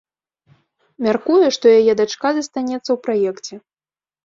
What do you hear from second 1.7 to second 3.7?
яе дачка застанецца ў праекце.